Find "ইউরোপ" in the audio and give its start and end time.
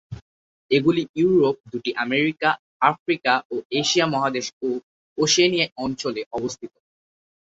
1.15-1.55